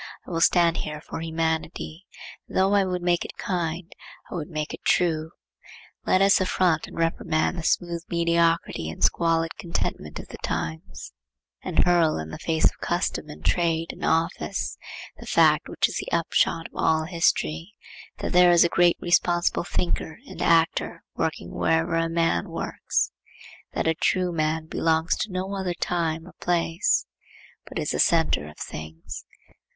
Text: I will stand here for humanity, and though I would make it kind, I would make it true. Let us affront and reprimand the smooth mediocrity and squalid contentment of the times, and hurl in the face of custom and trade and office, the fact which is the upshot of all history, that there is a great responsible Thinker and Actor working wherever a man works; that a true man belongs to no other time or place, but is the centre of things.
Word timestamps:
I 0.25 0.31
will 0.31 0.41
stand 0.41 0.77
here 0.77 0.99
for 0.99 1.19
humanity, 1.19 2.07
and 2.47 2.57
though 2.57 2.73
I 2.73 2.83
would 2.85 3.03
make 3.03 3.23
it 3.23 3.37
kind, 3.37 3.93
I 4.31 4.33
would 4.33 4.49
make 4.49 4.73
it 4.73 4.83
true. 4.83 5.29
Let 6.07 6.23
us 6.23 6.41
affront 6.41 6.87
and 6.87 6.97
reprimand 6.97 7.55
the 7.55 7.61
smooth 7.63 8.01
mediocrity 8.09 8.89
and 8.89 9.03
squalid 9.03 9.57
contentment 9.59 10.17
of 10.17 10.29
the 10.29 10.39
times, 10.39 11.13
and 11.61 11.85
hurl 11.85 12.17
in 12.17 12.29
the 12.29 12.39
face 12.39 12.63
of 12.65 12.79
custom 12.79 13.29
and 13.29 13.45
trade 13.45 13.93
and 13.93 14.03
office, 14.03 14.75
the 15.19 15.27
fact 15.27 15.69
which 15.69 15.87
is 15.87 15.97
the 15.97 16.11
upshot 16.11 16.65
of 16.65 16.73
all 16.73 17.03
history, 17.03 17.75
that 18.17 18.31
there 18.31 18.49
is 18.51 18.63
a 18.63 18.69
great 18.69 18.97
responsible 18.99 19.63
Thinker 19.65 20.17
and 20.25 20.41
Actor 20.41 21.03
working 21.15 21.51
wherever 21.51 21.93
a 21.93 22.09
man 22.09 22.49
works; 22.49 23.11
that 23.73 23.85
a 23.85 23.93
true 23.93 24.31
man 24.31 24.65
belongs 24.65 25.15
to 25.17 25.31
no 25.31 25.53
other 25.53 25.75
time 25.75 26.25
or 26.27 26.33
place, 26.41 27.05
but 27.67 27.77
is 27.77 27.91
the 27.91 27.99
centre 27.99 28.47
of 28.49 28.57
things. 28.57 29.25